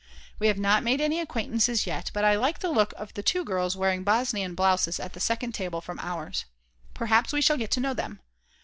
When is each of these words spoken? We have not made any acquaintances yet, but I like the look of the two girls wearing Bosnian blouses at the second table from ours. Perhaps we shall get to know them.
We 0.39 0.47
have 0.47 0.57
not 0.57 0.81
made 0.81 0.99
any 0.99 1.19
acquaintances 1.19 1.85
yet, 1.85 2.09
but 2.11 2.25
I 2.25 2.35
like 2.35 2.57
the 2.57 2.71
look 2.71 2.91
of 2.97 3.13
the 3.13 3.21
two 3.21 3.45
girls 3.45 3.77
wearing 3.77 4.03
Bosnian 4.03 4.55
blouses 4.55 4.99
at 4.99 5.13
the 5.13 5.19
second 5.19 5.51
table 5.51 5.79
from 5.79 5.99
ours. 5.99 6.45
Perhaps 6.95 7.31
we 7.33 7.39
shall 7.41 7.55
get 7.57 7.69
to 7.69 7.79
know 7.79 7.93
them. 7.93 8.19